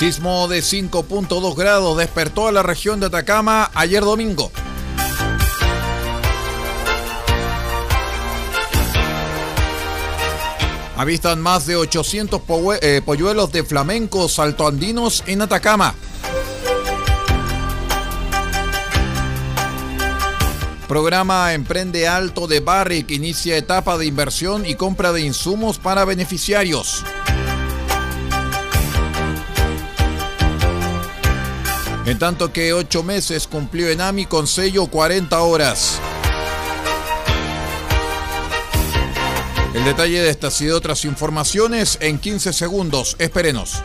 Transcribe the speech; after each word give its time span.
Sismo 0.00 0.48
de 0.48 0.60
5.2 0.60 1.54
grados 1.54 1.98
despertó 1.98 2.48
a 2.48 2.52
la 2.52 2.62
región 2.62 3.00
de 3.00 3.08
Atacama 3.08 3.70
ayer 3.74 4.02
domingo. 4.02 4.50
Avistan 10.96 11.42
más 11.42 11.66
de 11.66 11.76
800 11.76 12.40
eh, 12.80 13.02
polluelos 13.04 13.52
de 13.52 13.62
flamencos 13.62 14.32
saltoandinos 14.32 15.22
en 15.26 15.42
Atacama. 15.42 15.94
Programa 20.88 21.52
Emprende 21.52 22.08
Alto 22.08 22.46
de 22.46 22.60
Barrick 22.60 23.10
inicia 23.10 23.58
etapa 23.58 23.98
de 23.98 24.06
inversión 24.06 24.64
y 24.64 24.76
compra 24.76 25.12
de 25.12 25.20
insumos 25.20 25.76
para 25.76 26.06
beneficiarios. 26.06 27.04
En 32.06 32.18
tanto 32.18 32.52
que 32.52 32.72
ocho 32.72 33.02
meses 33.02 33.46
cumplió 33.46 33.88
Enami 33.88 34.26
con 34.26 34.46
sello 34.46 34.86
40 34.86 35.40
horas. 35.40 36.00
El 39.74 39.84
detalle 39.84 40.20
de 40.20 40.30
estas 40.30 40.60
y 40.60 40.66
de 40.66 40.72
otras 40.72 41.04
informaciones 41.04 41.98
en 42.00 42.18
15 42.18 42.52
segundos. 42.52 43.16
Espérenos. 43.18 43.82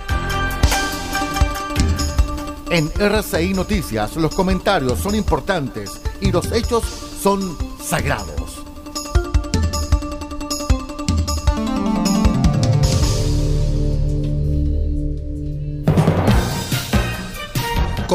En 2.70 2.92
RCI 3.00 3.54
Noticias 3.54 4.16
los 4.16 4.34
comentarios 4.34 5.00
son 5.00 5.14
importantes 5.16 5.92
y 6.22 6.32
los 6.32 6.52
hechos 6.52 6.84
son 7.22 7.58
sagrados. 7.84 8.45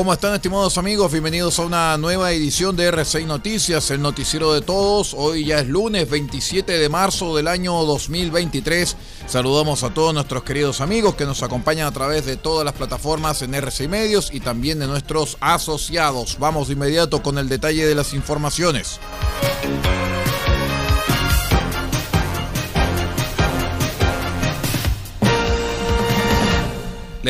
¿Cómo 0.00 0.14
están 0.14 0.32
estimados 0.32 0.78
amigos? 0.78 1.12
Bienvenidos 1.12 1.58
a 1.58 1.66
una 1.66 1.98
nueva 1.98 2.32
edición 2.32 2.74
de 2.74 2.90
R6 2.90 3.26
Noticias, 3.26 3.90
el 3.90 4.00
noticiero 4.00 4.54
de 4.54 4.62
todos. 4.62 5.12
Hoy 5.12 5.44
ya 5.44 5.58
es 5.58 5.68
lunes 5.68 6.08
27 6.08 6.78
de 6.78 6.88
marzo 6.88 7.36
del 7.36 7.46
año 7.46 7.74
2023. 7.84 8.96
Saludamos 9.26 9.82
a 9.82 9.92
todos 9.92 10.14
nuestros 10.14 10.42
queridos 10.42 10.80
amigos 10.80 11.16
que 11.16 11.26
nos 11.26 11.42
acompañan 11.42 11.86
a 11.86 11.92
través 11.92 12.24
de 12.24 12.38
todas 12.38 12.64
las 12.64 12.72
plataformas 12.72 13.42
en 13.42 13.52
R6 13.52 13.88
Medios 13.90 14.30
y 14.32 14.40
también 14.40 14.78
de 14.78 14.86
nuestros 14.86 15.36
asociados. 15.38 16.38
Vamos 16.38 16.68
de 16.68 16.72
inmediato 16.72 17.22
con 17.22 17.36
el 17.36 17.50
detalle 17.50 17.86
de 17.86 17.94
las 17.94 18.14
informaciones. 18.14 19.00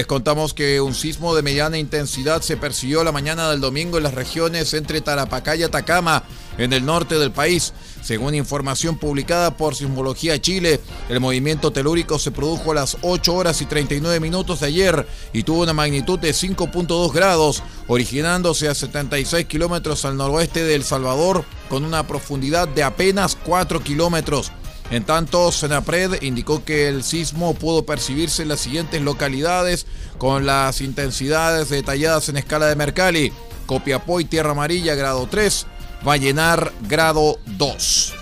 Les 0.01 0.07
contamos 0.07 0.55
que 0.55 0.81
un 0.81 0.95
sismo 0.95 1.35
de 1.35 1.43
mediana 1.43 1.77
intensidad 1.77 2.41
se 2.41 2.57
persiguió 2.57 3.05
la 3.05 3.13
mañana 3.13 3.51
del 3.51 3.61
domingo 3.61 3.99
en 3.99 4.05
las 4.05 4.15
regiones 4.15 4.73
entre 4.73 5.03
Tarapacá 5.03 5.57
y 5.57 5.63
Atacama, 5.63 6.25
en 6.57 6.73
el 6.73 6.87
norte 6.87 7.19
del 7.19 7.33
país. 7.33 7.75
Según 8.03 8.35
información 8.35 8.97
publicada 8.97 9.59
por 9.59 9.75
Sismología 9.75 10.41
Chile, 10.41 10.81
el 11.11 11.21
movimiento 11.21 11.71
telúrico 11.71 12.19
se 12.19 12.31
produjo 12.31 12.73
a 12.73 12.77
las 12.77 12.97
8 13.03 13.35
horas 13.35 13.61
y 13.61 13.67
39 13.67 14.21
minutos 14.21 14.61
de 14.61 14.69
ayer 14.69 15.07
y 15.35 15.43
tuvo 15.43 15.65
una 15.65 15.75
magnitud 15.75 16.19
de 16.19 16.31
5.2 16.31 17.13
grados, 17.13 17.63
originándose 17.87 18.69
a 18.69 18.75
76 18.75 19.45
kilómetros 19.45 20.07
al 20.07 20.17
noroeste 20.17 20.65
de 20.65 20.77
El 20.77 20.85
Salvador, 20.85 21.45
con 21.69 21.85
una 21.85 22.07
profundidad 22.07 22.69
de 22.69 22.85
apenas 22.85 23.37
4 23.45 23.81
kilómetros. 23.81 24.51
En 24.91 25.05
tanto, 25.05 25.53
Senapred 25.53 26.21
indicó 26.23 26.65
que 26.65 26.89
el 26.89 27.05
sismo 27.05 27.55
pudo 27.55 27.87
percibirse 27.87 28.43
en 28.43 28.49
las 28.49 28.59
siguientes 28.59 29.01
localidades 29.01 29.87
con 30.19 30.47
las 30.47 30.81
intensidades 30.81 31.69
detalladas 31.69 32.29
en 32.29 32.37
escala 32.37 32.67
de 32.67 32.75
Mercalli. 32.75 33.33
Copiapó 33.67 34.19
y 34.19 34.25
Tierra 34.25 34.51
Amarilla 34.51 34.97
grado 34.97 35.29
3, 35.31 35.67
Vallenar 36.05 36.73
grado 36.89 37.39
2. 37.47 38.15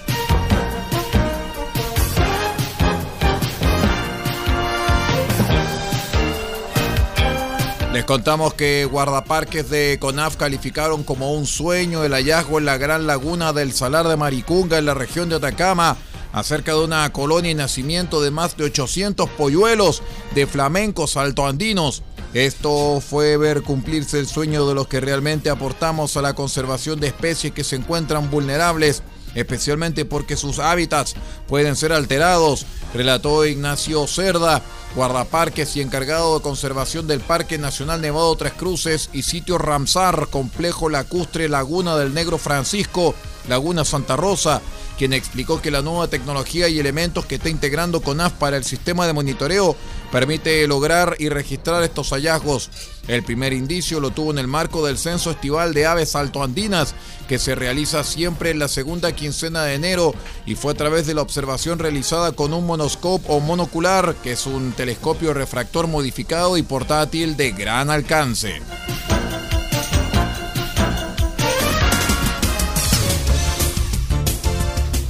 Les 7.94 8.04
contamos 8.04 8.52
que 8.52 8.84
guardaparques 8.84 9.70
de 9.70 9.96
CONAF 9.98 10.36
calificaron 10.36 11.02
como 11.02 11.32
un 11.32 11.46
sueño 11.46 12.04
el 12.04 12.12
hallazgo 12.12 12.58
en 12.58 12.66
la 12.66 12.76
gran 12.76 13.06
laguna 13.06 13.54
del 13.54 13.72
Salar 13.72 14.06
de 14.06 14.18
Maricunga 14.18 14.76
en 14.76 14.84
la 14.84 14.92
región 14.92 15.30
de 15.30 15.36
Atacama 15.36 15.96
acerca 16.32 16.72
de 16.72 16.84
una 16.84 17.12
colonia 17.12 17.50
y 17.50 17.54
nacimiento 17.54 18.20
de 18.20 18.30
más 18.30 18.56
de 18.56 18.64
800 18.64 19.28
polluelos 19.30 20.02
de 20.34 20.46
flamencos 20.46 21.16
altoandinos. 21.16 22.02
Esto 22.34 23.00
fue 23.00 23.36
ver 23.36 23.62
cumplirse 23.62 24.18
el 24.18 24.26
sueño 24.26 24.66
de 24.66 24.74
los 24.74 24.86
que 24.86 25.00
realmente 25.00 25.48
aportamos 25.48 26.16
a 26.16 26.22
la 26.22 26.34
conservación 26.34 27.00
de 27.00 27.08
especies 27.08 27.52
que 27.54 27.64
se 27.64 27.76
encuentran 27.76 28.30
vulnerables, 28.30 29.02
especialmente 29.34 30.04
porque 30.04 30.36
sus 30.36 30.58
hábitats 30.58 31.14
pueden 31.46 31.74
ser 31.74 31.92
alterados, 31.92 32.66
relató 32.92 33.46
Ignacio 33.46 34.06
Cerda, 34.06 34.62
guardaparques 34.94 35.74
y 35.76 35.80
encargado 35.80 36.36
de 36.36 36.42
conservación 36.42 37.06
del 37.06 37.20
Parque 37.20 37.56
Nacional 37.56 38.02
Nevado 38.02 38.36
Tres 38.36 38.52
Cruces 38.52 39.08
y 39.12 39.22
sitio 39.22 39.56
Ramsar, 39.56 40.28
complejo 40.28 40.90
lacustre 40.90 41.48
Laguna 41.48 41.96
del 41.96 42.12
Negro 42.12 42.36
Francisco, 42.36 43.14
Laguna 43.48 43.84
Santa 43.84 44.16
Rosa, 44.16 44.60
quien 44.98 45.12
explicó 45.12 45.62
que 45.62 45.70
la 45.70 45.80
nueva 45.80 46.08
tecnología 46.08 46.68
y 46.68 46.80
elementos 46.80 47.24
que 47.24 47.36
está 47.36 47.48
integrando 47.48 48.00
CONAF 48.00 48.32
para 48.32 48.56
el 48.56 48.64
sistema 48.64 49.06
de 49.06 49.12
monitoreo 49.12 49.76
permite 50.10 50.66
lograr 50.66 51.14
y 51.20 51.28
registrar 51.28 51.84
estos 51.84 52.10
hallazgos. 52.10 52.68
El 53.06 53.22
primer 53.22 53.52
indicio 53.52 54.00
lo 54.00 54.10
tuvo 54.10 54.32
en 54.32 54.38
el 54.38 54.48
marco 54.48 54.84
del 54.84 54.98
censo 54.98 55.30
estival 55.30 55.72
de 55.72 55.86
aves 55.86 56.16
altoandinas, 56.16 56.96
que 57.28 57.38
se 57.38 57.54
realiza 57.54 58.02
siempre 58.02 58.50
en 58.50 58.58
la 58.58 58.68
segunda 58.68 59.12
quincena 59.12 59.62
de 59.62 59.74
enero 59.74 60.14
y 60.46 60.56
fue 60.56 60.72
a 60.72 60.76
través 60.76 61.06
de 61.06 61.14
la 61.14 61.22
observación 61.22 61.78
realizada 61.78 62.32
con 62.32 62.52
un 62.52 62.66
monoscope 62.66 63.26
o 63.28 63.38
monocular, 63.38 64.16
que 64.16 64.32
es 64.32 64.46
un 64.46 64.72
telescopio 64.72 65.32
refractor 65.32 65.86
modificado 65.86 66.56
y 66.56 66.62
portátil 66.62 67.36
de 67.36 67.52
gran 67.52 67.90
alcance. 67.90 68.60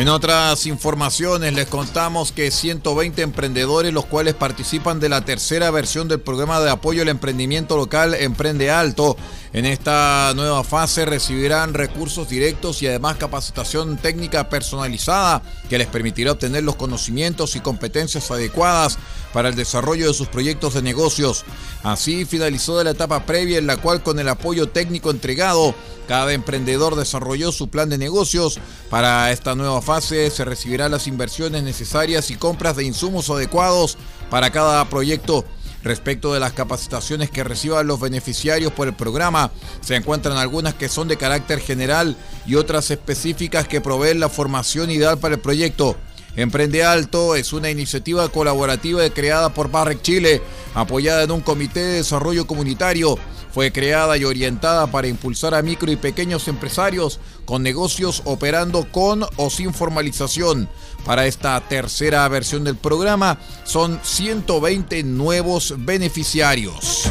En 0.00 0.08
otras 0.08 0.64
informaciones 0.64 1.52
les 1.52 1.66
contamos 1.66 2.32
que 2.32 2.50
120 2.50 3.20
emprendedores, 3.20 3.92
los 3.92 4.06
cuales 4.06 4.32
participan 4.32 4.98
de 4.98 5.10
la 5.10 5.26
tercera 5.26 5.70
versión 5.70 6.08
del 6.08 6.20
programa 6.20 6.58
de 6.58 6.70
apoyo 6.70 7.02
al 7.02 7.10
emprendimiento 7.10 7.76
local 7.76 8.14
Emprende 8.14 8.70
Alto, 8.70 9.18
en 9.52 9.66
esta 9.66 10.32
nueva 10.34 10.64
fase 10.64 11.04
recibirán 11.04 11.74
recursos 11.74 12.30
directos 12.30 12.80
y 12.80 12.86
además 12.86 13.18
capacitación 13.18 13.98
técnica 13.98 14.48
personalizada 14.48 15.42
que 15.68 15.76
les 15.76 15.88
permitirá 15.88 16.32
obtener 16.32 16.64
los 16.64 16.76
conocimientos 16.76 17.54
y 17.56 17.60
competencias 17.60 18.30
adecuadas 18.30 18.96
para 19.34 19.50
el 19.50 19.54
desarrollo 19.54 20.08
de 20.08 20.14
sus 20.14 20.28
proyectos 20.28 20.72
de 20.72 20.82
negocios. 20.82 21.44
Así 21.82 22.24
finalizó 22.24 22.82
la 22.82 22.92
etapa 22.92 23.26
previa 23.26 23.58
en 23.58 23.66
la 23.66 23.76
cual 23.76 24.02
con 24.02 24.18
el 24.18 24.28
apoyo 24.30 24.68
técnico 24.70 25.10
entregado, 25.10 25.74
cada 26.08 26.32
emprendedor 26.32 26.96
desarrolló 26.96 27.52
su 27.52 27.68
plan 27.68 27.88
de 27.88 27.98
negocios. 27.98 28.58
Para 28.88 29.30
esta 29.30 29.54
nueva 29.54 29.80
fase 29.80 29.89
se 29.98 30.44
recibirán 30.44 30.92
las 30.92 31.08
inversiones 31.08 31.64
necesarias 31.64 32.30
y 32.30 32.36
compras 32.36 32.76
de 32.76 32.84
insumos 32.84 33.28
adecuados 33.28 33.98
para 34.30 34.50
cada 34.50 34.84
proyecto. 34.88 35.44
Respecto 35.82 36.32
de 36.32 36.38
las 36.38 36.52
capacitaciones 36.52 37.30
que 37.30 37.42
reciban 37.42 37.86
los 37.86 37.98
beneficiarios 37.98 38.72
por 38.72 38.86
el 38.86 38.94
programa, 38.94 39.50
se 39.80 39.96
encuentran 39.96 40.36
algunas 40.36 40.74
que 40.74 40.88
son 40.88 41.08
de 41.08 41.16
carácter 41.16 41.58
general 41.58 42.16
y 42.46 42.54
otras 42.54 42.90
específicas 42.90 43.66
que 43.66 43.80
proveen 43.80 44.20
la 44.20 44.28
formación 44.28 44.90
ideal 44.90 45.18
para 45.18 45.34
el 45.34 45.40
proyecto. 45.40 45.96
Emprende 46.36 46.84
Alto 46.84 47.34
es 47.34 47.52
una 47.52 47.70
iniciativa 47.70 48.28
colaborativa 48.28 49.08
creada 49.10 49.52
por 49.52 49.70
Barrec 49.70 50.02
Chile, 50.02 50.40
apoyada 50.74 51.22
en 51.22 51.30
un 51.30 51.40
comité 51.40 51.80
de 51.80 51.96
desarrollo 51.96 52.46
comunitario. 52.46 53.18
Fue 53.52 53.72
creada 53.72 54.16
y 54.16 54.24
orientada 54.24 54.86
para 54.86 55.08
impulsar 55.08 55.54
a 55.54 55.62
micro 55.62 55.90
y 55.90 55.96
pequeños 55.96 56.46
empresarios 56.46 57.18
con 57.44 57.62
negocios 57.62 58.22
operando 58.24 58.86
con 58.92 59.24
o 59.36 59.50
sin 59.50 59.74
formalización. 59.74 60.68
Para 61.04 61.26
esta 61.26 61.60
tercera 61.60 62.28
versión 62.28 62.62
del 62.62 62.76
programa 62.76 63.38
son 63.64 63.98
120 64.02 65.02
nuevos 65.02 65.74
beneficiarios. 65.78 67.10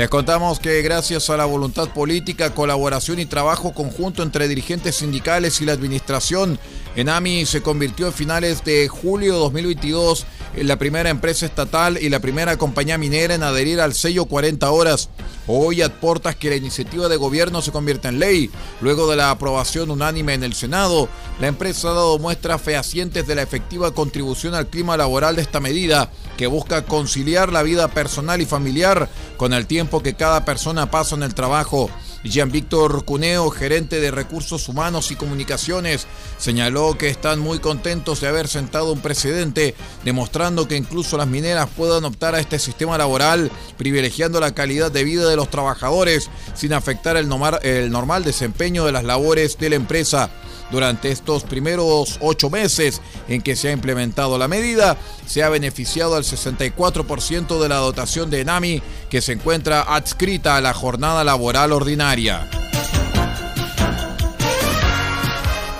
Les 0.00 0.08
contamos 0.08 0.60
que 0.60 0.80
gracias 0.80 1.28
a 1.28 1.36
la 1.36 1.44
voluntad 1.44 1.90
política, 1.90 2.54
colaboración 2.54 3.18
y 3.18 3.26
trabajo 3.26 3.74
conjunto 3.74 4.22
entre 4.22 4.48
dirigentes 4.48 4.96
sindicales 4.96 5.60
y 5.60 5.66
la 5.66 5.74
administración, 5.74 6.58
Enami 6.96 7.46
se 7.46 7.62
convirtió 7.62 8.08
a 8.08 8.12
finales 8.12 8.64
de 8.64 8.88
julio 8.88 9.34
de 9.34 9.38
2022 9.38 10.26
en 10.56 10.66
la 10.66 10.76
primera 10.76 11.08
empresa 11.08 11.46
estatal 11.46 11.98
y 12.00 12.08
la 12.08 12.18
primera 12.18 12.56
compañía 12.56 12.98
minera 12.98 13.34
en 13.34 13.44
adherir 13.44 13.80
al 13.80 13.94
sello 13.94 14.24
40 14.24 14.68
horas. 14.70 15.08
Hoy 15.46 15.82
aportas 15.82 16.34
que 16.34 16.50
la 16.50 16.56
iniciativa 16.56 17.08
de 17.08 17.16
gobierno 17.16 17.62
se 17.62 17.70
convierta 17.70 18.08
en 18.08 18.18
ley. 18.18 18.50
Luego 18.80 19.08
de 19.08 19.16
la 19.16 19.30
aprobación 19.30 19.90
unánime 19.90 20.34
en 20.34 20.42
el 20.42 20.52
Senado, 20.52 21.08
la 21.40 21.46
empresa 21.46 21.90
ha 21.90 21.94
dado 21.94 22.18
muestras 22.18 22.60
fehacientes 22.60 23.26
de 23.26 23.36
la 23.36 23.42
efectiva 23.42 23.94
contribución 23.94 24.54
al 24.54 24.66
clima 24.68 24.96
laboral 24.96 25.36
de 25.36 25.42
esta 25.42 25.60
medida, 25.60 26.10
que 26.36 26.48
busca 26.48 26.84
conciliar 26.84 27.52
la 27.52 27.62
vida 27.62 27.88
personal 27.88 28.40
y 28.40 28.46
familiar 28.46 29.08
con 29.36 29.52
el 29.52 29.66
tiempo 29.66 30.02
que 30.02 30.14
cada 30.14 30.44
persona 30.44 30.90
pasa 30.90 31.14
en 31.14 31.22
el 31.22 31.34
trabajo. 31.34 31.90
Jean-Víctor 32.24 33.04
Cuneo, 33.04 33.50
gerente 33.50 34.00
de 34.00 34.10
Recursos 34.10 34.68
Humanos 34.68 35.10
y 35.10 35.16
Comunicaciones, 35.16 36.06
señaló 36.38 36.98
que 36.98 37.08
están 37.08 37.40
muy 37.40 37.58
contentos 37.58 38.20
de 38.20 38.28
haber 38.28 38.48
sentado 38.48 38.92
un 38.92 39.00
precedente, 39.00 39.74
demostrando 40.04 40.68
que 40.68 40.76
incluso 40.76 41.16
las 41.16 41.26
mineras 41.26 41.68
puedan 41.76 42.04
optar 42.04 42.34
a 42.34 42.40
este 42.40 42.58
sistema 42.58 42.98
laboral, 42.98 43.50
privilegiando 43.76 44.40
la 44.40 44.54
calidad 44.54 44.92
de 44.92 45.04
vida 45.04 45.28
de 45.28 45.36
los 45.36 45.50
trabajadores 45.50 46.28
sin 46.54 46.72
afectar 46.72 47.16
el 47.16 47.28
normal, 47.28 48.24
desempeño 48.24 48.84
de 48.84 48.92
las 48.92 49.04
labores 49.04 49.58
de 49.58 49.70
la 49.70 49.76
empresa. 49.76 50.30
Durante 50.70 51.10
estos 51.10 51.44
primeros 51.44 52.18
ocho 52.20 52.50
meses 52.50 53.00
en 53.28 53.42
que 53.42 53.56
se 53.56 53.68
ha 53.68 53.72
implementado 53.72 54.38
la 54.38 54.48
medida, 54.48 54.96
se 55.26 55.42
ha 55.42 55.48
beneficiado 55.48 56.14
al 56.14 56.24
64% 56.24 57.60
de 57.60 57.68
la 57.68 57.76
dotación 57.76 58.30
de 58.30 58.40
ENAMI 58.40 58.82
que 59.08 59.20
se 59.20 59.32
encuentra 59.32 59.82
adscrita 59.82 60.56
a 60.56 60.60
la 60.60 60.74
jornada 60.74 61.24
laboral 61.24 61.72
ordinaria. 61.72 62.48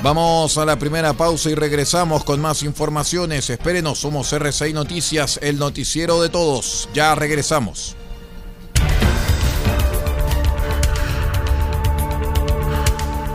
Vamos 0.02 0.56
a 0.56 0.64
la 0.64 0.78
primera 0.78 1.12
pausa 1.12 1.50
y 1.50 1.54
regresamos 1.54 2.24
con 2.24 2.40
más 2.40 2.62
informaciones. 2.62 3.50
Espérenos, 3.50 3.98
somos 3.98 4.32
RCI 4.32 4.72
Noticias, 4.72 5.38
el 5.42 5.58
noticiero 5.58 6.22
de 6.22 6.30
todos. 6.30 6.88
Ya 6.94 7.14
regresamos. 7.14 7.96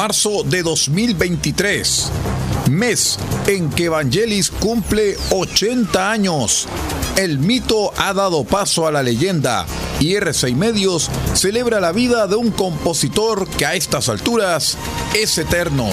Marzo 0.00 0.44
de 0.44 0.62
2023, 0.62 2.10
mes 2.70 3.18
en 3.46 3.68
que 3.68 3.84
Evangelis 3.84 4.50
cumple 4.50 5.14
80 5.28 6.10
años. 6.10 6.66
El 7.16 7.38
mito 7.38 7.92
ha 7.98 8.14
dado 8.14 8.44
paso 8.44 8.86
a 8.86 8.92
la 8.92 9.02
leyenda 9.02 9.66
y 9.98 10.14
R6 10.14 10.56
Medios 10.56 11.10
celebra 11.34 11.80
la 11.80 11.92
vida 11.92 12.26
de 12.26 12.36
un 12.36 12.50
compositor 12.50 13.46
que 13.46 13.66
a 13.66 13.74
estas 13.74 14.08
alturas 14.08 14.78
es 15.12 15.36
eterno. 15.36 15.90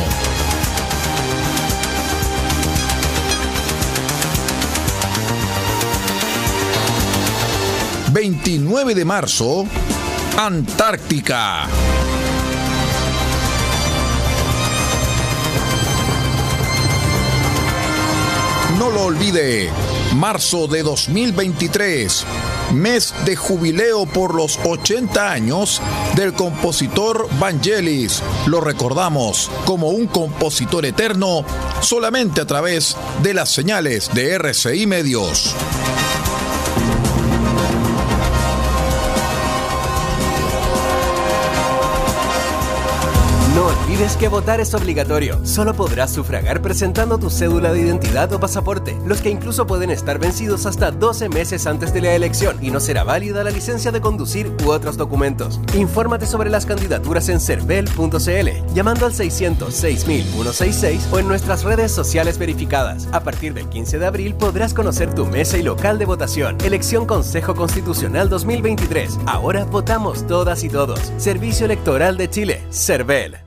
...29 8.14 8.94
de 8.94 9.04
marzo... 9.04 9.66
...Antártica... 10.38 11.68
No 18.88 18.94
lo 18.94 19.04
olvide, 19.04 19.70
marzo 20.16 20.66
de 20.66 20.82
2023, 20.82 22.24
mes 22.74 23.14
de 23.26 23.36
jubileo 23.36 24.06
por 24.06 24.34
los 24.34 24.58
80 24.64 25.30
años 25.30 25.82
del 26.16 26.32
compositor 26.32 27.28
Vangelis. 27.38 28.24
Lo 28.46 28.62
recordamos 28.62 29.52
como 29.66 29.90
un 29.90 30.08
compositor 30.08 30.86
eterno 30.86 31.44
solamente 31.82 32.40
a 32.40 32.48
través 32.48 32.96
de 33.24 33.34
las 33.34 33.50
señales 33.50 34.10
de 34.14 34.36
RCI 34.36 34.88
Medios. 34.88 35.54
Olvides 43.98 44.16
que 44.18 44.28
votar 44.28 44.60
es 44.60 44.74
obligatorio. 44.76 45.44
Solo 45.44 45.74
podrás 45.74 46.14
sufragar 46.14 46.62
presentando 46.62 47.18
tu 47.18 47.32
cédula 47.32 47.74
de 47.74 47.82
identidad 47.82 48.32
o 48.32 48.40
pasaporte, 48.40 48.96
los 49.06 49.22
que 49.22 49.30
incluso 49.30 49.66
pueden 49.66 49.90
estar 49.90 50.20
vencidos 50.20 50.68
hasta 50.68 50.92
12 50.92 51.30
meses 51.30 51.66
antes 51.66 51.94
de 51.94 52.02
la 52.02 52.14
elección 52.14 52.64
y 52.64 52.70
no 52.70 52.80
será 52.80 53.04
válida 53.04 53.44
la 53.44 53.50
licencia 53.50 53.92
de 53.92 54.00
conducir 54.00 54.52
u 54.64 54.70
otros 54.70 54.98
documentos. 54.98 55.60
Infórmate 55.74 56.28
sobre 56.28 56.52
las 56.52 56.68
candidaturas 56.68 57.28
en 57.30 57.40
cervel.cl, 57.40 58.74
llamando 58.76 59.06
al 59.06 59.14
600 59.14 59.74
166 59.74 61.08
o 61.12 61.20
en 61.20 61.28
nuestras 61.28 61.64
redes 61.64 61.92
sociales 61.92 62.38
verificadas. 62.38 63.08
A 63.14 63.22
partir 63.22 63.56
del 63.56 63.68
15 63.68 63.98
de 63.98 64.06
abril 64.06 64.36
podrás 64.36 64.76
conocer 64.76 65.16
tu 65.16 65.26
mesa 65.26 65.58
y 65.58 65.64
local 65.64 65.98
de 65.98 66.06
votación. 66.06 66.58
Elección 66.64 67.08
Consejo 67.08 67.56
Constitucional 67.56 68.30
2023. 68.30 69.18
Ahora 69.26 69.66
votamos 69.66 70.28
todas 70.28 70.64
y 70.64 70.70
todos. 70.70 71.00
Servicio 71.18 71.66
Electoral 71.66 72.18
de 72.18 72.30
Chile, 72.30 72.64
CERVEL. 72.70 73.47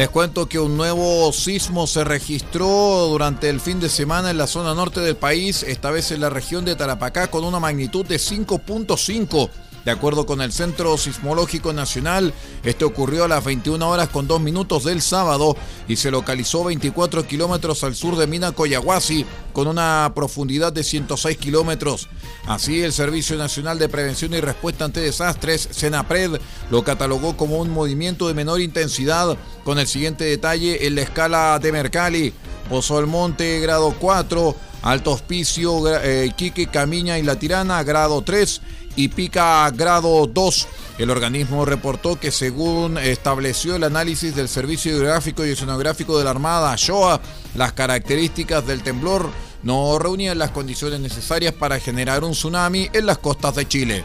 Les 0.00 0.08
cuento 0.08 0.48
que 0.48 0.58
un 0.58 0.78
nuevo 0.78 1.30
sismo 1.30 1.86
se 1.86 2.04
registró 2.04 3.06
durante 3.10 3.50
el 3.50 3.60
fin 3.60 3.80
de 3.80 3.90
semana 3.90 4.30
en 4.30 4.38
la 4.38 4.46
zona 4.46 4.74
norte 4.74 5.00
del 5.00 5.14
país, 5.14 5.62
esta 5.62 5.90
vez 5.90 6.10
en 6.10 6.22
la 6.22 6.30
región 6.30 6.64
de 6.64 6.74
Tarapacá, 6.74 7.26
con 7.26 7.44
una 7.44 7.60
magnitud 7.60 8.06
de 8.06 8.16
5.5. 8.16 9.50
De 9.84 9.90
acuerdo 9.90 10.26
con 10.26 10.42
el 10.42 10.52
Centro 10.52 10.98
Sismológico 10.98 11.72
Nacional, 11.72 12.34
este 12.64 12.84
ocurrió 12.84 13.24
a 13.24 13.28
las 13.28 13.44
21 13.44 13.88
horas 13.88 14.08
con 14.10 14.26
2 14.26 14.40
minutos 14.40 14.84
del 14.84 15.00
sábado 15.00 15.56
y 15.88 15.96
se 15.96 16.10
localizó 16.10 16.64
24 16.64 17.26
kilómetros 17.26 17.82
al 17.82 17.94
sur 17.94 18.16
de 18.16 18.26
Mina 18.26 18.52
Coyahuasi 18.52 19.24
con 19.54 19.68
una 19.68 20.12
profundidad 20.14 20.72
de 20.72 20.84
106 20.84 21.38
kilómetros. 21.38 22.08
Así, 22.46 22.82
el 22.82 22.92
Servicio 22.92 23.36
Nacional 23.36 23.78
de 23.78 23.88
Prevención 23.88 24.34
y 24.34 24.40
Respuesta 24.40 24.84
ante 24.84 25.00
Desastres, 25.00 25.68
SENAPRED, 25.70 26.40
lo 26.70 26.84
catalogó 26.84 27.36
como 27.36 27.58
un 27.58 27.70
movimiento 27.70 28.28
de 28.28 28.34
menor 28.34 28.60
intensidad 28.60 29.38
con 29.64 29.78
el 29.78 29.86
siguiente 29.86 30.24
detalle 30.24 30.86
en 30.86 30.94
la 30.94 31.02
escala 31.02 31.58
de 31.58 31.72
Mercalli. 31.72 32.34
Pozo 32.68 32.98
del 32.98 33.06
Monte, 33.06 33.58
grado 33.58 33.96
4, 33.98 34.54
Alto 34.82 35.10
Hospicio, 35.10 35.88
eh, 36.02 36.26
Iquique, 36.26 36.68
Camiña 36.68 37.18
y 37.18 37.22
La 37.22 37.36
Tirana, 37.36 37.82
grado 37.82 38.22
3 38.22 38.60
y 38.96 39.08
Pica 39.08 39.70
grado 39.70 40.26
2. 40.26 40.68
El 40.98 41.10
organismo 41.10 41.64
reportó 41.64 42.18
que 42.18 42.30
según 42.30 42.98
estableció 42.98 43.76
el 43.76 43.84
análisis 43.84 44.34
del 44.34 44.48
Servicio 44.48 44.92
Hidrográfico 44.92 45.46
y 45.46 45.52
Oceanográfico 45.52 46.18
de 46.18 46.24
la 46.24 46.30
Armada, 46.30 46.74
SHOA, 46.76 47.20
las 47.54 47.72
características 47.72 48.66
del 48.66 48.82
temblor 48.82 49.30
no 49.62 49.98
reunían 49.98 50.38
las 50.38 50.50
condiciones 50.50 51.00
necesarias 51.00 51.54
para 51.54 51.78
generar 51.78 52.24
un 52.24 52.32
tsunami 52.32 52.88
en 52.92 53.06
las 53.06 53.18
costas 53.18 53.54
de 53.54 53.68
Chile. 53.68 54.04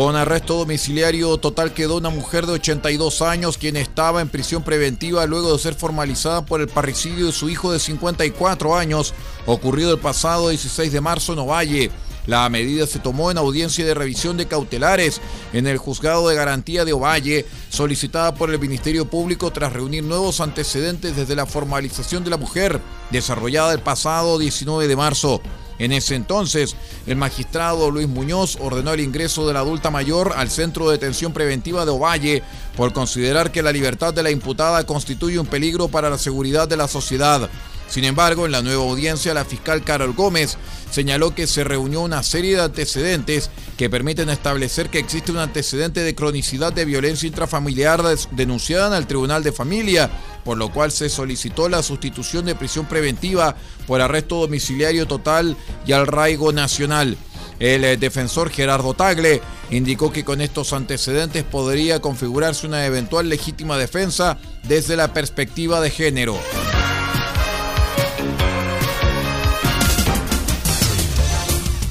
Con 0.00 0.16
arresto 0.16 0.56
domiciliario 0.56 1.36
total 1.36 1.74
quedó 1.74 1.98
una 1.98 2.08
mujer 2.08 2.46
de 2.46 2.54
82 2.54 3.20
años 3.20 3.58
quien 3.58 3.76
estaba 3.76 4.22
en 4.22 4.30
prisión 4.30 4.62
preventiva 4.62 5.26
luego 5.26 5.52
de 5.52 5.58
ser 5.58 5.74
formalizada 5.74 6.46
por 6.46 6.62
el 6.62 6.68
parricidio 6.68 7.26
de 7.26 7.32
su 7.32 7.50
hijo 7.50 7.70
de 7.70 7.78
54 7.78 8.78
años, 8.78 9.12
ocurrido 9.44 9.92
el 9.92 10.00
pasado 10.00 10.48
16 10.48 10.90
de 10.90 11.02
marzo 11.02 11.34
en 11.34 11.40
Ovalle. 11.40 11.90
La 12.24 12.48
medida 12.48 12.86
se 12.86 12.98
tomó 12.98 13.30
en 13.30 13.36
audiencia 13.36 13.84
de 13.84 13.92
revisión 13.92 14.38
de 14.38 14.46
cautelares 14.46 15.20
en 15.52 15.66
el 15.66 15.76
juzgado 15.76 16.26
de 16.30 16.34
garantía 16.34 16.86
de 16.86 16.94
Ovalle, 16.94 17.44
solicitada 17.68 18.34
por 18.34 18.50
el 18.50 18.58
Ministerio 18.58 19.04
Público 19.04 19.50
tras 19.50 19.74
reunir 19.74 20.02
nuevos 20.02 20.40
antecedentes 20.40 21.14
desde 21.14 21.36
la 21.36 21.44
formalización 21.44 22.24
de 22.24 22.30
la 22.30 22.38
mujer, 22.38 22.80
desarrollada 23.10 23.74
el 23.74 23.80
pasado 23.80 24.38
19 24.38 24.88
de 24.88 24.96
marzo. 24.96 25.42
En 25.80 25.92
ese 25.92 26.14
entonces, 26.14 26.76
el 27.06 27.16
magistrado 27.16 27.90
Luis 27.90 28.06
Muñoz 28.06 28.58
ordenó 28.60 28.92
el 28.92 29.00
ingreso 29.00 29.48
de 29.48 29.54
la 29.54 29.60
adulta 29.60 29.90
mayor 29.90 30.34
al 30.36 30.50
Centro 30.50 30.86
de 30.86 30.98
Detención 30.98 31.32
Preventiva 31.32 31.86
de 31.86 31.90
Ovalle 31.90 32.42
por 32.76 32.92
considerar 32.92 33.50
que 33.50 33.62
la 33.62 33.72
libertad 33.72 34.12
de 34.12 34.22
la 34.22 34.30
imputada 34.30 34.84
constituye 34.84 35.38
un 35.38 35.46
peligro 35.46 35.88
para 35.88 36.10
la 36.10 36.18
seguridad 36.18 36.68
de 36.68 36.76
la 36.76 36.86
sociedad. 36.86 37.48
Sin 37.88 38.04
embargo, 38.04 38.44
en 38.44 38.52
la 38.52 38.60
nueva 38.60 38.82
audiencia, 38.82 39.32
la 39.32 39.46
fiscal 39.46 39.82
Carol 39.82 40.12
Gómez 40.12 40.58
señaló 40.90 41.34
que 41.34 41.46
se 41.46 41.64
reunió 41.64 42.02
una 42.02 42.22
serie 42.22 42.56
de 42.56 42.62
antecedentes 42.62 43.48
que 43.80 43.88
permiten 43.88 44.28
establecer 44.28 44.90
que 44.90 44.98
existe 44.98 45.32
un 45.32 45.38
antecedente 45.38 46.02
de 46.02 46.14
cronicidad 46.14 46.70
de 46.70 46.84
violencia 46.84 47.26
intrafamiliar 47.26 48.02
denunciada 48.30 48.88
en 48.88 48.92
el 48.92 49.06
Tribunal 49.06 49.42
de 49.42 49.52
Familia, 49.52 50.10
por 50.44 50.58
lo 50.58 50.70
cual 50.70 50.92
se 50.92 51.08
solicitó 51.08 51.66
la 51.66 51.82
sustitución 51.82 52.44
de 52.44 52.54
prisión 52.54 52.84
preventiva 52.84 53.56
por 53.86 54.02
arresto 54.02 54.36
domiciliario 54.36 55.06
total 55.06 55.56
y 55.86 55.92
arraigo 55.92 56.52
nacional. 56.52 57.16
El 57.58 57.84
eh, 57.84 57.96
defensor 57.96 58.50
Gerardo 58.50 58.92
Tagle 58.92 59.40
indicó 59.70 60.12
que 60.12 60.26
con 60.26 60.42
estos 60.42 60.74
antecedentes 60.74 61.44
podría 61.44 62.02
configurarse 62.02 62.66
una 62.66 62.84
eventual 62.84 63.30
legítima 63.30 63.78
defensa 63.78 64.36
desde 64.62 64.94
la 64.94 65.14
perspectiva 65.14 65.80
de 65.80 65.88
género. 65.88 66.38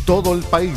todo 0.10 0.34
el 0.34 0.42
país, 0.42 0.74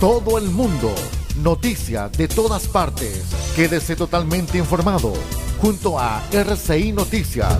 todo 0.00 0.38
el 0.38 0.48
mundo, 0.48 0.94
noticias 1.42 2.10
de 2.12 2.26
todas 2.26 2.66
partes. 2.66 3.22
Quédese 3.54 3.96
totalmente 3.96 4.56
informado 4.56 5.12
junto 5.60 5.98
a 5.98 6.22
RCI 6.32 6.92
Noticias. 6.92 7.58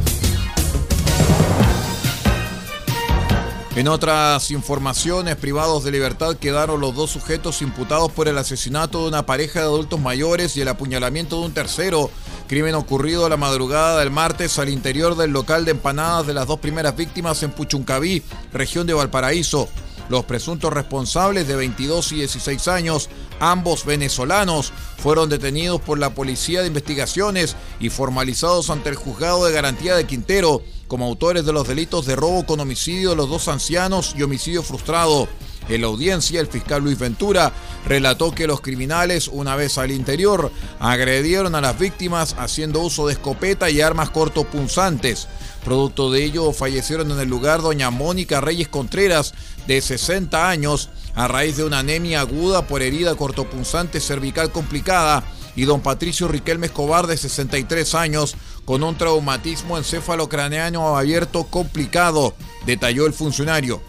En 3.76 3.88
otras 3.88 4.50
informaciones, 4.50 5.36
privados 5.36 5.84
de 5.84 5.90
libertad 5.90 6.36
quedaron 6.36 6.80
los 6.80 6.94
dos 6.94 7.10
sujetos 7.10 7.60
imputados 7.60 8.10
por 8.10 8.26
el 8.26 8.38
asesinato 8.38 9.02
de 9.02 9.08
una 9.08 9.26
pareja 9.26 9.60
de 9.60 9.66
adultos 9.66 10.00
mayores 10.00 10.56
y 10.56 10.62
el 10.62 10.68
apuñalamiento 10.68 11.40
de 11.40 11.46
un 11.46 11.52
tercero, 11.52 12.10
crimen 12.48 12.74
ocurrido 12.74 13.28
la 13.28 13.36
madrugada 13.36 14.00
del 14.00 14.10
martes 14.10 14.58
al 14.58 14.70
interior 14.70 15.14
del 15.14 15.30
local 15.30 15.66
de 15.66 15.72
empanadas 15.72 16.26
de 16.26 16.32
las 16.32 16.46
dos 16.46 16.58
primeras 16.58 16.96
víctimas 16.96 17.42
en 17.42 17.50
Puchuncaví, 17.50 18.22
región 18.50 18.86
de 18.86 18.94
Valparaíso. 18.94 19.68
Los 20.10 20.24
presuntos 20.24 20.72
responsables 20.72 21.46
de 21.46 21.54
22 21.54 22.10
y 22.10 22.16
16 22.16 22.66
años, 22.66 23.08
ambos 23.38 23.84
venezolanos, 23.84 24.72
fueron 24.98 25.28
detenidos 25.28 25.80
por 25.80 26.00
la 26.00 26.16
Policía 26.16 26.62
de 26.62 26.66
Investigaciones 26.66 27.54
y 27.78 27.90
formalizados 27.90 28.70
ante 28.70 28.88
el 28.88 28.96
Juzgado 28.96 29.44
de 29.44 29.52
Garantía 29.52 29.94
de 29.94 30.08
Quintero 30.08 30.62
como 30.88 31.06
autores 31.06 31.46
de 31.46 31.52
los 31.52 31.68
delitos 31.68 32.06
de 32.06 32.16
robo 32.16 32.44
con 32.44 32.58
homicidio 32.58 33.10
de 33.10 33.16
los 33.16 33.28
dos 33.28 33.46
ancianos 33.46 34.16
y 34.18 34.24
homicidio 34.24 34.64
frustrado. 34.64 35.28
En 35.70 35.82
la 35.82 35.86
audiencia, 35.86 36.40
el 36.40 36.48
fiscal 36.48 36.82
Luis 36.82 36.98
Ventura 36.98 37.52
relató 37.86 38.32
que 38.32 38.48
los 38.48 38.60
criminales, 38.60 39.28
una 39.28 39.54
vez 39.54 39.78
al 39.78 39.92
interior, 39.92 40.50
agredieron 40.80 41.54
a 41.54 41.60
las 41.60 41.78
víctimas 41.78 42.34
haciendo 42.38 42.80
uso 42.80 43.06
de 43.06 43.12
escopeta 43.12 43.70
y 43.70 43.80
armas 43.80 44.10
cortopunzantes. 44.10 45.28
Producto 45.64 46.10
de 46.10 46.24
ello, 46.24 46.52
fallecieron 46.52 47.12
en 47.12 47.20
el 47.20 47.28
lugar 47.28 47.62
doña 47.62 47.90
Mónica 47.90 48.40
Reyes 48.40 48.66
Contreras, 48.66 49.32
de 49.68 49.80
60 49.80 50.50
años, 50.50 50.90
a 51.14 51.28
raíz 51.28 51.56
de 51.56 51.62
una 51.62 51.78
anemia 51.78 52.22
aguda 52.22 52.66
por 52.66 52.82
herida 52.82 53.14
cortopunzante 53.14 54.00
cervical 54.00 54.50
complicada, 54.50 55.22
y 55.54 55.66
don 55.66 55.82
Patricio 55.82 56.26
Riquelme 56.26 56.66
Escobar, 56.66 57.06
de 57.06 57.16
63 57.16 57.94
años, 57.94 58.34
con 58.64 58.82
un 58.82 58.98
traumatismo 58.98 59.78
encéfalo-craneano 59.78 60.96
abierto 60.96 61.44
complicado, 61.44 62.34
detalló 62.66 63.06
el 63.06 63.12
funcionario. 63.12 63.80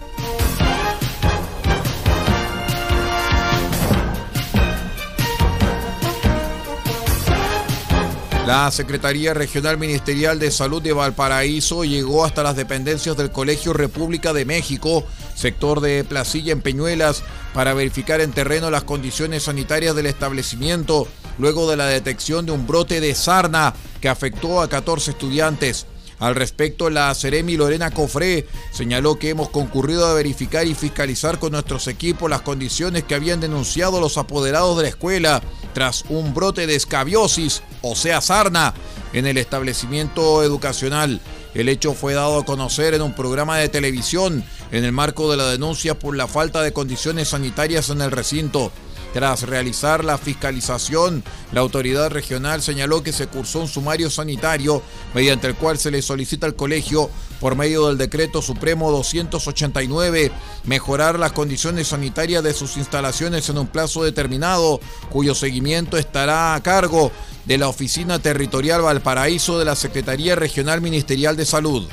La 8.52 8.70
Secretaría 8.70 9.34
Regional 9.34 9.78
Ministerial 9.78 10.38
de 10.38 10.52
Salud 10.52 10.82
de 10.82 10.92
Valparaíso 10.92 11.86
llegó 11.86 12.26
hasta 12.26 12.44
las 12.44 12.58
dependencias 12.58 13.16
del 13.16 13.32
Colegio 13.32 13.72
República 13.72 14.34
de 14.34 14.44
México, 14.44 15.06
sector 15.36 15.80
de 15.80 16.04
Placilla 16.04 16.52
en 16.52 16.62
Peñuelas, 16.62 17.24
para 17.54 17.74
verificar 17.74 18.20
en 18.20 18.34
terreno 18.34 18.70
las 18.70 18.84
condiciones 18.84 19.44
sanitarias 19.44 19.96
del 19.96 20.08
establecimiento, 20.08 21.08
luego 21.38 21.70
de 21.72 21.78
la 21.78 21.86
detección 21.86 22.46
de 22.46 22.52
un 22.52 22.68
brote 22.68 23.00
de 23.00 23.16
sarna 23.16 23.74
que 24.02 24.10
afectó 24.10 24.60
a 24.60 24.68
14 24.68 25.12
estudiantes. 25.12 25.88
Al 26.22 26.36
respecto, 26.36 26.92
la 26.92 27.14
Ceremi 27.16 27.58
Lorena 27.58 27.90
Cofré 27.90 28.48
señaló 28.72 29.18
que 29.18 29.30
hemos 29.30 29.50
concurrido 29.50 30.06
a 30.06 30.14
verificar 30.14 30.68
y 30.68 30.76
fiscalizar 30.76 31.40
con 31.40 31.54
nuestros 31.54 31.88
equipos 31.88 32.30
las 32.30 32.44
condiciones 32.44 33.04
que 33.04 33.16
habían 33.16 33.40
denunciado 33.40 34.00
los 34.00 34.20
apoderados 34.20 34.78
de 34.78 34.84
la 34.84 34.90
escuela 34.90 35.42
tras 35.74 36.06
un 36.10 36.36
brote 36.36 36.68
de 36.68 36.76
escabiosis, 36.76 37.64
o 37.82 37.96
sea, 37.96 38.22
sarna, 38.22 38.76
en 39.14 39.26
el 39.26 39.40
establecimiento 39.40 40.44
educacional. 40.44 41.20
El 41.56 41.70
hecho 41.70 41.96
fue 41.96 42.14
dado 42.14 42.38
a 42.38 42.46
conocer 42.46 42.94
en 42.94 43.02
un 43.02 43.16
programa 43.16 43.58
de 43.58 43.70
televisión 43.70 44.44
en 44.72 44.86
el 44.86 44.92
marco 44.92 45.32
de 45.32 45.38
la 45.38 45.48
denuncia 45.48 45.98
por 45.98 46.16
la 46.16 46.28
falta 46.28 46.62
de 46.62 46.72
condiciones 46.72 47.30
sanitarias 47.30 47.90
en 47.90 48.00
el 48.00 48.12
recinto. 48.12 48.72
Tras 49.14 49.44
realizar 49.44 50.06
la 50.06 50.18
fiscalización, 50.18 51.24
la 51.52 51.60
autoridad 51.60 52.10
regional 52.10 52.62
señaló 52.62 53.04
que 53.04 53.12
se 53.12 53.28
cursó 53.28 53.60
un 53.60 53.68
sumario 53.68 54.10
sanitario 54.10 54.82
mediante 55.14 55.48
el 55.48 55.56
cual 55.56 55.78
se 55.78 55.92
le 55.92 56.02
solicita 56.02 56.46
al 56.46 56.56
colegio, 56.56 57.10
por 57.42 57.56
medio 57.56 57.88
del 57.88 57.98
decreto 57.98 58.42
supremo 58.42 58.90
289, 58.92 60.32
mejorar 60.64 61.20
las 61.20 61.34
condiciones 61.34 61.90
sanitarias 61.90 62.44
de 62.44 62.54
sus 62.54 62.78
instalaciones 62.78 63.50
en 63.50 63.58
un 63.58 63.68
plazo 63.68 64.04
determinado, 64.04 64.80
cuyo 65.10 65.36
seguimiento 65.36 65.98
estará 65.98 66.56
a 66.56 66.64
cargo 66.64 67.12
de 67.46 67.58
la 67.58 67.68
Oficina 67.68 68.20
Territorial 68.20 68.82
Valparaíso 68.82 69.60
de 69.60 69.66
la 69.66 69.76
Secretaría 69.76 70.36
Regional 70.36 70.80
Ministerial 70.80 71.36
de 71.36 71.46
Salud. 71.46 71.88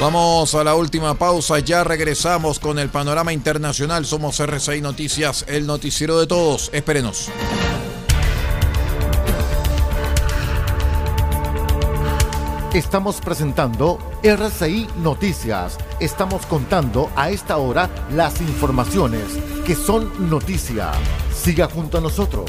Vamos 0.00 0.54
a 0.54 0.62
la 0.62 0.76
última 0.76 1.14
pausa, 1.14 1.58
ya 1.58 1.82
regresamos 1.82 2.60
con 2.60 2.78
el 2.78 2.88
panorama 2.88 3.32
internacional. 3.32 4.06
Somos 4.06 4.38
RCI 4.38 4.80
Noticias, 4.80 5.44
el 5.48 5.66
noticiero 5.66 6.20
de 6.20 6.28
todos. 6.28 6.70
Espérenos. 6.72 7.28
Estamos 12.72 13.20
presentando 13.20 13.98
RCI 14.22 14.86
Noticias. 15.02 15.76
Estamos 15.98 16.46
contando 16.46 17.10
a 17.16 17.30
esta 17.30 17.56
hora 17.56 17.90
las 18.14 18.40
informaciones 18.40 19.24
que 19.66 19.74
son 19.74 20.30
noticia. 20.30 20.92
Siga 21.34 21.66
junto 21.66 21.98
a 21.98 22.00
nosotros. 22.00 22.48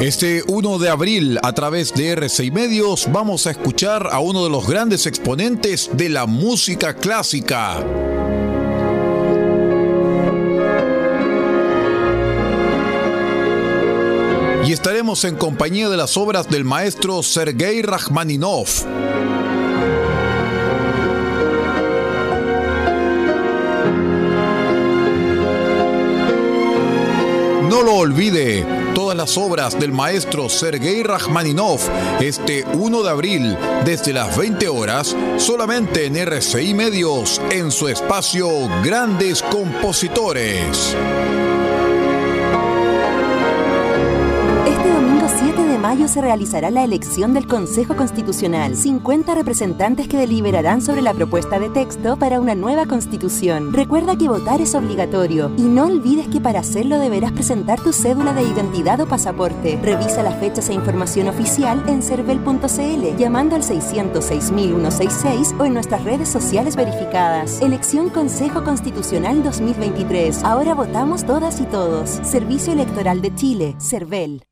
Este 0.00 0.44
1 0.46 0.78
de 0.78 0.90
abril, 0.90 1.40
a 1.42 1.52
través 1.52 1.92
de 1.92 2.10
RCI 2.12 2.52
Medios, 2.52 3.08
vamos 3.10 3.48
a 3.48 3.50
escuchar 3.50 4.08
a 4.12 4.20
uno 4.20 4.44
de 4.44 4.50
los 4.50 4.64
grandes 4.64 5.06
exponentes 5.06 5.90
de 5.92 6.08
la 6.08 6.26
música 6.26 6.94
clásica. 6.94 7.84
Y 14.64 14.72
estaremos 14.72 15.24
en 15.24 15.34
compañía 15.34 15.88
de 15.88 15.96
las 15.96 16.16
obras 16.16 16.48
del 16.48 16.62
maestro 16.62 17.24
Sergei 17.24 17.82
Rachmaninov. 17.82 18.68
No 27.68 27.82
lo 27.82 27.94
olvide, 27.94 28.77
obras 29.36 29.78
del 29.78 29.92
maestro 29.92 30.48
Sergei 30.48 31.02
Rachmaninov 31.02 31.80
este 32.20 32.64
1 32.64 33.02
de 33.02 33.10
abril 33.10 33.58
desde 33.84 34.12
las 34.12 34.36
20 34.36 34.68
horas 34.68 35.14
solamente 35.36 36.06
en 36.06 36.16
RCI 36.16 36.72
Medios 36.72 37.40
en 37.50 37.70
su 37.70 37.88
espacio 37.88 38.48
Grandes 38.82 39.42
Compositores. 39.42 40.96
Mayo 45.78 46.08
se 46.08 46.20
realizará 46.20 46.70
la 46.70 46.84
elección 46.84 47.32
del 47.32 47.46
Consejo 47.46 47.96
Constitucional. 47.96 48.76
50 48.76 49.34
representantes 49.34 50.08
que 50.08 50.16
deliberarán 50.16 50.82
sobre 50.82 51.02
la 51.02 51.14
propuesta 51.14 51.58
de 51.58 51.70
texto 51.70 52.16
para 52.16 52.40
una 52.40 52.54
nueva 52.54 52.86
constitución. 52.86 53.72
Recuerda 53.72 54.16
que 54.16 54.28
votar 54.28 54.60
es 54.60 54.74
obligatorio 54.74 55.52
y 55.56 55.62
no 55.62 55.86
olvides 55.86 56.28
que 56.28 56.40
para 56.40 56.60
hacerlo 56.60 56.98
deberás 56.98 57.32
presentar 57.32 57.80
tu 57.80 57.92
cédula 57.92 58.34
de 58.34 58.42
identidad 58.42 59.00
o 59.00 59.06
pasaporte. 59.06 59.78
Revisa 59.82 60.22
las 60.22 60.38
fechas 60.38 60.68
e 60.68 60.74
información 60.74 61.28
oficial 61.28 61.82
en 61.86 62.02
cervel.cl 62.02 63.16
llamando 63.16 63.54
al 63.54 63.62
606.166 63.62 65.58
o 65.58 65.64
en 65.64 65.74
nuestras 65.74 66.04
redes 66.04 66.28
sociales 66.28 66.76
verificadas. 66.76 67.60
Elección 67.62 68.10
Consejo 68.10 68.64
Constitucional 68.64 69.42
2023. 69.42 70.42
Ahora 70.44 70.74
votamos 70.74 71.24
todas 71.24 71.60
y 71.60 71.64
todos. 71.64 72.10
Servicio 72.22 72.72
Electoral 72.72 73.22
de 73.22 73.34
Chile, 73.34 73.76
CERVEL. 73.80 74.42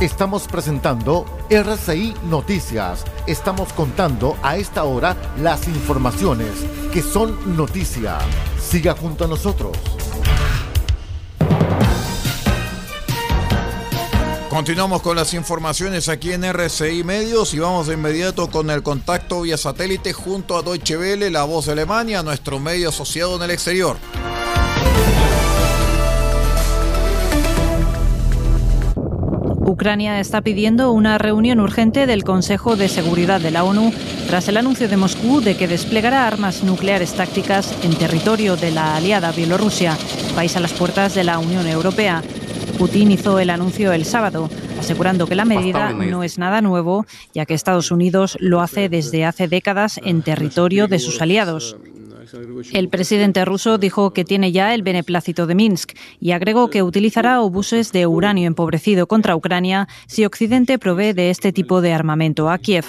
Estamos 0.00 0.48
presentando 0.48 1.26
RCI 1.50 2.14
Noticias. 2.22 3.04
Estamos 3.26 3.70
contando 3.74 4.34
a 4.42 4.56
esta 4.56 4.84
hora 4.84 5.14
las 5.36 5.68
informaciones 5.68 6.48
que 6.90 7.02
son 7.02 7.54
noticia. 7.54 8.16
Siga 8.58 8.94
junto 8.94 9.26
a 9.26 9.28
nosotros. 9.28 9.76
Continuamos 14.48 15.02
con 15.02 15.16
las 15.16 15.34
informaciones 15.34 16.08
aquí 16.08 16.32
en 16.32 16.44
RCI 16.44 17.04
Medios 17.04 17.52
y 17.52 17.58
vamos 17.58 17.86
de 17.86 17.92
inmediato 17.92 18.50
con 18.50 18.70
el 18.70 18.82
contacto 18.82 19.42
vía 19.42 19.58
satélite 19.58 20.14
junto 20.14 20.56
a 20.56 20.62
Deutsche 20.62 20.96
Welle, 20.96 21.30
la 21.30 21.44
voz 21.44 21.66
de 21.66 21.72
Alemania, 21.72 22.22
nuestro 22.22 22.58
medio 22.58 22.88
asociado 22.88 23.36
en 23.36 23.42
el 23.42 23.50
exterior. 23.50 23.98
Ucrania 29.70 30.18
está 30.18 30.40
pidiendo 30.42 30.90
una 30.90 31.16
reunión 31.16 31.60
urgente 31.60 32.06
del 32.06 32.24
Consejo 32.24 32.74
de 32.74 32.88
Seguridad 32.88 33.40
de 33.40 33.52
la 33.52 33.62
ONU 33.62 33.92
tras 34.26 34.48
el 34.48 34.56
anuncio 34.56 34.88
de 34.88 34.96
Moscú 34.96 35.40
de 35.40 35.56
que 35.56 35.68
desplegará 35.68 36.26
armas 36.26 36.64
nucleares 36.64 37.14
tácticas 37.14 37.72
en 37.84 37.94
territorio 37.94 38.56
de 38.56 38.72
la 38.72 38.96
aliada 38.96 39.30
Bielorrusia, 39.30 39.96
país 40.34 40.56
a 40.56 40.60
las 40.60 40.72
puertas 40.72 41.14
de 41.14 41.22
la 41.22 41.38
Unión 41.38 41.68
Europea. 41.68 42.20
Putin 42.78 43.12
hizo 43.12 43.38
el 43.38 43.48
anuncio 43.48 43.92
el 43.92 44.04
sábado, 44.04 44.50
asegurando 44.80 45.28
que 45.28 45.36
la 45.36 45.44
medida 45.44 45.92
no 45.92 46.24
es 46.24 46.36
nada 46.36 46.62
nuevo, 46.62 47.06
ya 47.32 47.46
que 47.46 47.54
Estados 47.54 47.92
Unidos 47.92 48.36
lo 48.40 48.62
hace 48.62 48.88
desde 48.88 49.24
hace 49.24 49.46
décadas 49.46 50.00
en 50.02 50.22
territorio 50.22 50.88
de 50.88 50.98
sus 50.98 51.22
aliados. 51.22 51.76
El 52.72 52.88
presidente 52.88 53.44
ruso 53.44 53.78
dijo 53.78 54.12
que 54.12 54.24
tiene 54.24 54.52
ya 54.52 54.74
el 54.74 54.82
beneplácito 54.82 55.46
de 55.46 55.54
Minsk 55.54 55.92
y 56.20 56.32
agregó 56.32 56.70
que 56.70 56.82
utilizará 56.82 57.40
obuses 57.40 57.92
de 57.92 58.06
uranio 58.06 58.46
empobrecido 58.46 59.06
contra 59.06 59.36
Ucrania 59.36 59.88
si 60.06 60.24
Occidente 60.24 60.78
provee 60.78 61.12
de 61.12 61.30
este 61.30 61.52
tipo 61.52 61.80
de 61.80 61.92
armamento 61.92 62.50
a 62.50 62.58
Kiev. 62.58 62.84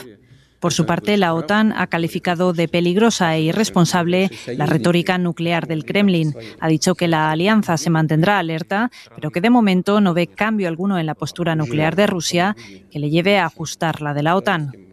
Por 0.61 0.73
su 0.73 0.85
parte, 0.85 1.17
la 1.17 1.33
OTAN 1.33 1.73
ha 1.75 1.87
calificado 1.87 2.53
de 2.53 2.67
peligrosa 2.67 3.35
e 3.35 3.41
irresponsable 3.41 4.29
la 4.55 4.67
retórica 4.67 5.17
nuclear 5.17 5.65
del 5.65 5.85
Kremlin. 5.85 6.35
Ha 6.59 6.67
dicho 6.67 6.93
que 6.93 7.07
la 7.07 7.31
alianza 7.31 7.77
se 7.77 7.89
mantendrá 7.89 8.37
alerta, 8.37 8.91
pero 9.15 9.31
que 9.31 9.41
de 9.41 9.49
momento 9.49 10.01
no 10.01 10.13
ve 10.13 10.27
cambio 10.27 10.67
alguno 10.67 10.99
en 10.99 11.07
la 11.07 11.15
postura 11.15 11.55
nuclear 11.55 11.95
de 11.95 12.05
Rusia 12.05 12.55
que 12.91 12.99
le 12.99 13.09
lleve 13.09 13.39
a 13.39 13.47
ajustar 13.47 14.03
la 14.03 14.13
de 14.13 14.21
la 14.21 14.35
OTAN. 14.35 14.90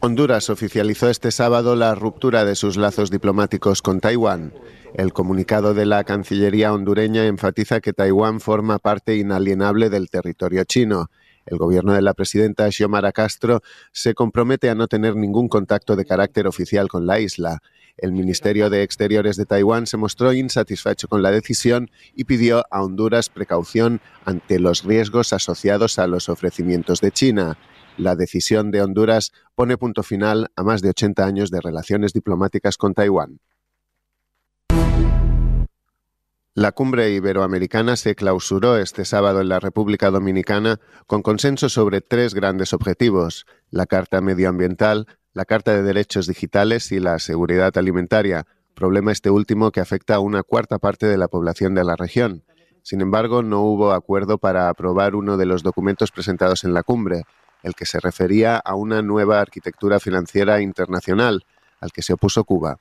Honduras 0.00 0.48
oficializó 0.48 1.10
este 1.10 1.32
sábado 1.32 1.74
la 1.74 1.96
ruptura 1.96 2.44
de 2.44 2.54
sus 2.54 2.76
lazos 2.76 3.10
diplomáticos 3.10 3.82
con 3.82 3.98
Taiwán. 3.98 4.52
El 4.94 5.12
comunicado 5.12 5.74
de 5.74 5.86
la 5.86 6.04
Cancillería 6.04 6.72
hondureña 6.72 7.26
enfatiza 7.26 7.80
que 7.80 7.92
Taiwán 7.92 8.38
forma 8.38 8.78
parte 8.78 9.16
inalienable 9.16 9.90
del 9.90 10.08
territorio 10.08 10.62
chino. 10.62 11.10
El 11.46 11.58
gobierno 11.58 11.94
de 11.94 12.02
la 12.02 12.14
presidenta 12.14 12.70
Xiomara 12.70 13.10
Castro 13.10 13.60
se 13.90 14.14
compromete 14.14 14.70
a 14.70 14.76
no 14.76 14.86
tener 14.86 15.16
ningún 15.16 15.48
contacto 15.48 15.96
de 15.96 16.04
carácter 16.04 16.46
oficial 16.46 16.86
con 16.86 17.04
la 17.04 17.18
isla. 17.18 17.60
El 17.96 18.12
Ministerio 18.12 18.70
de 18.70 18.84
Exteriores 18.84 19.36
de 19.36 19.46
Taiwán 19.46 19.88
se 19.88 19.96
mostró 19.96 20.32
insatisfecho 20.32 21.08
con 21.08 21.22
la 21.22 21.32
decisión 21.32 21.90
y 22.14 22.22
pidió 22.22 22.64
a 22.70 22.84
Honduras 22.84 23.30
precaución 23.30 24.00
ante 24.24 24.60
los 24.60 24.84
riesgos 24.84 25.32
asociados 25.32 25.98
a 25.98 26.06
los 26.06 26.28
ofrecimientos 26.28 27.00
de 27.00 27.10
China. 27.10 27.58
La 27.98 28.14
decisión 28.14 28.70
de 28.70 28.80
Honduras 28.80 29.32
pone 29.56 29.76
punto 29.76 30.04
final 30.04 30.52
a 30.54 30.62
más 30.62 30.82
de 30.82 30.90
80 30.90 31.26
años 31.26 31.50
de 31.50 31.60
relaciones 31.60 32.12
diplomáticas 32.12 32.76
con 32.76 32.94
Taiwán. 32.94 33.40
La 36.54 36.72
cumbre 36.72 37.10
iberoamericana 37.10 37.96
se 37.96 38.14
clausuró 38.14 38.76
este 38.78 39.04
sábado 39.04 39.40
en 39.40 39.48
la 39.48 39.58
República 39.58 40.10
Dominicana 40.10 40.78
con 41.08 41.22
consenso 41.22 41.68
sobre 41.68 42.00
tres 42.00 42.34
grandes 42.34 42.72
objetivos, 42.72 43.46
la 43.70 43.86
Carta 43.86 44.20
Medioambiental, 44.20 45.06
la 45.32 45.44
Carta 45.44 45.72
de 45.72 45.82
Derechos 45.82 46.28
Digitales 46.28 46.92
y 46.92 47.00
la 47.00 47.18
seguridad 47.18 47.76
alimentaria, 47.78 48.46
problema 48.74 49.10
este 49.10 49.30
último 49.30 49.72
que 49.72 49.80
afecta 49.80 50.14
a 50.14 50.20
una 50.20 50.44
cuarta 50.44 50.78
parte 50.78 51.06
de 51.06 51.18
la 51.18 51.26
población 51.26 51.74
de 51.74 51.82
la 51.84 51.96
región. 51.96 52.44
Sin 52.82 53.00
embargo, 53.00 53.42
no 53.42 53.62
hubo 53.62 53.90
acuerdo 53.90 54.38
para 54.38 54.68
aprobar 54.68 55.16
uno 55.16 55.36
de 55.36 55.46
los 55.46 55.64
documentos 55.64 56.12
presentados 56.12 56.62
en 56.62 56.74
la 56.74 56.84
cumbre, 56.84 57.24
el 57.62 57.74
que 57.74 57.86
se 57.86 58.00
refería 58.00 58.56
a 58.56 58.74
una 58.74 59.02
nueva 59.02 59.40
arquitectura 59.40 60.00
financiera 60.00 60.60
internacional, 60.60 61.44
al 61.80 61.92
que 61.92 62.02
se 62.02 62.12
opuso 62.12 62.44
Cuba. 62.44 62.78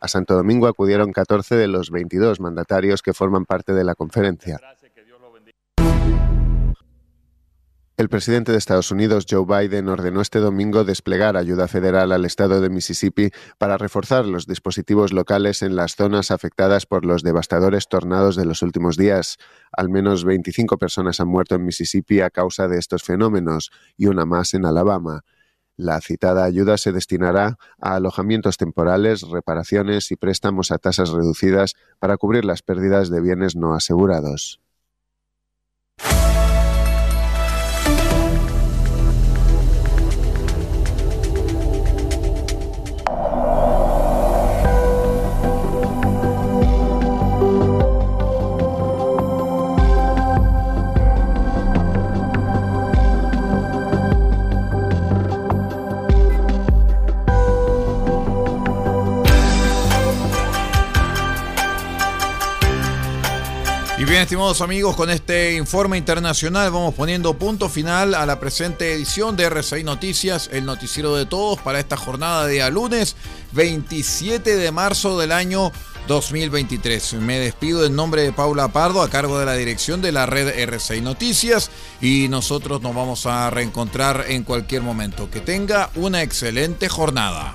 A 0.00 0.08
Santo 0.08 0.34
Domingo 0.34 0.66
acudieron 0.66 1.12
14 1.12 1.54
de 1.54 1.68
los 1.68 1.90
22 1.90 2.40
mandatarios 2.40 3.02
que 3.02 3.14
forman 3.14 3.44
parte 3.44 3.72
de 3.72 3.84
la 3.84 3.94
conferencia. 3.94 4.58
El 7.98 8.08
presidente 8.08 8.52
de 8.52 8.58
Estados 8.58 8.90
Unidos, 8.90 9.26
Joe 9.28 9.44
Biden, 9.44 9.90
ordenó 9.90 10.22
este 10.22 10.38
domingo 10.38 10.82
desplegar 10.82 11.36
ayuda 11.36 11.68
federal 11.68 12.12
al 12.12 12.24
estado 12.24 12.62
de 12.62 12.70
Mississippi 12.70 13.30
para 13.58 13.76
reforzar 13.76 14.24
los 14.24 14.46
dispositivos 14.46 15.12
locales 15.12 15.60
en 15.60 15.76
las 15.76 15.94
zonas 15.94 16.30
afectadas 16.30 16.86
por 16.86 17.04
los 17.04 17.22
devastadores 17.22 17.88
tornados 17.88 18.34
de 18.34 18.46
los 18.46 18.62
últimos 18.62 18.96
días. 18.96 19.36
Al 19.72 19.90
menos 19.90 20.24
25 20.24 20.78
personas 20.78 21.20
han 21.20 21.28
muerto 21.28 21.54
en 21.54 21.66
Mississippi 21.66 22.22
a 22.22 22.30
causa 22.30 22.66
de 22.66 22.78
estos 22.78 23.02
fenómenos 23.02 23.70
y 23.98 24.06
una 24.06 24.24
más 24.24 24.54
en 24.54 24.64
Alabama. 24.64 25.20
La 25.76 26.00
citada 26.00 26.44
ayuda 26.44 26.78
se 26.78 26.92
destinará 26.92 27.58
a 27.78 27.96
alojamientos 27.96 28.56
temporales, 28.56 29.20
reparaciones 29.20 30.10
y 30.12 30.16
préstamos 30.16 30.70
a 30.70 30.78
tasas 30.78 31.10
reducidas 31.10 31.74
para 31.98 32.16
cubrir 32.16 32.46
las 32.46 32.62
pérdidas 32.62 33.10
de 33.10 33.20
bienes 33.20 33.54
no 33.54 33.74
asegurados. 33.74 34.62
Amigos, 64.42 64.96
con 64.96 65.08
este 65.08 65.54
informe 65.54 65.96
internacional 65.96 66.72
vamos 66.72 66.94
poniendo 66.94 67.38
punto 67.38 67.68
final 67.68 68.12
a 68.12 68.26
la 68.26 68.40
presente 68.40 68.92
edición 68.92 69.36
de 69.36 69.44
RCI 69.44 69.84
Noticias, 69.84 70.50
el 70.52 70.66
noticiero 70.66 71.14
de 71.14 71.26
todos 71.26 71.60
para 71.60 71.78
esta 71.78 71.96
jornada 71.96 72.46
de 72.46 72.68
lunes 72.70 73.14
27 73.52 74.56
de 74.56 74.72
marzo 74.72 75.18
del 75.18 75.30
año 75.30 75.70
2023. 76.08 77.14
Me 77.14 77.38
despido 77.38 77.86
en 77.86 77.94
nombre 77.94 78.22
de 78.22 78.32
Paula 78.32 78.68
Pardo 78.72 79.02
a 79.02 79.10
cargo 79.10 79.38
de 79.38 79.46
la 79.46 79.54
dirección 79.54 80.02
de 80.02 80.10
la 80.10 80.26
red 80.26 80.48
RCI 80.48 81.02
Noticias 81.02 81.70
y 82.00 82.26
nosotros 82.28 82.82
nos 82.82 82.96
vamos 82.96 83.26
a 83.26 83.48
reencontrar 83.48 84.24
en 84.28 84.42
cualquier 84.42 84.82
momento. 84.82 85.30
Que 85.30 85.40
tenga 85.40 85.88
una 85.94 86.22
excelente 86.22 86.88
jornada. 86.88 87.54